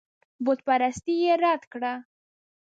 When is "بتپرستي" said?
0.45-1.15